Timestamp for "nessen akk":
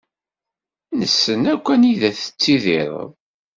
0.99-1.65